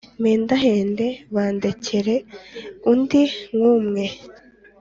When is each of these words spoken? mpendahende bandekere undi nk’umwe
mpendahende 0.19 1.07
bandekere 1.35 2.15
undi 2.91 3.23
nk’umwe 3.53 4.03